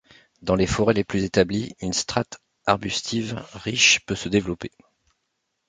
[0.41, 4.71] Dans les forêts les plus établies, une strate arbustive riche peut se développer.